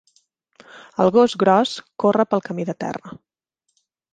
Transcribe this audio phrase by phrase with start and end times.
[1.03, 3.17] El gos gros corre pel camí de terra.